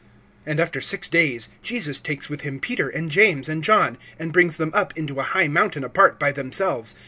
(2)And 0.47 0.57
after 0.57 0.81
six 0.81 1.07
days 1.07 1.49
Jesus 1.61 1.99
takes 1.99 2.27
with 2.27 2.41
him 2.41 2.59
Peter, 2.59 2.89
and 2.89 3.11
James, 3.11 3.47
and 3.47 3.63
John, 3.63 3.99
and 4.17 4.33
brings 4.33 4.57
them 4.57 4.71
up 4.73 4.97
into 4.97 5.19
a 5.19 5.21
high 5.21 5.47
mountain 5.47 5.83
apart 5.83 6.19
by 6.19 6.31
themselves. 6.31 6.95